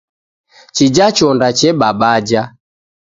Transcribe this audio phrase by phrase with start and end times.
[0.75, 2.41] Chija chonda chebabaja.